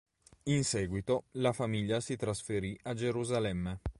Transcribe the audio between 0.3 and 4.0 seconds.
In seguito la famiglia si trasferì a Gerusalemme.